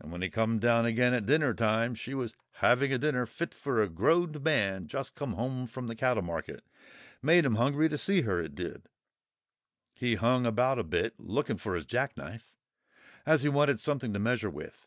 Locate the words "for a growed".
3.52-4.42